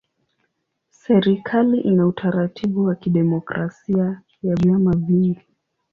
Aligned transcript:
Serikali 0.89 1.79
ina 1.79 2.07
utaratibu 2.07 2.83
wa 2.85 2.95
kidemokrasia 2.95 4.21
ya 4.43 4.55
vyama 4.55 4.95
vingi. 4.95 5.45